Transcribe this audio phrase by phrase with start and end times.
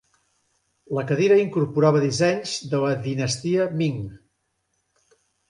[0.99, 4.01] La cadira incorporava dissenys de la dinastia Ming.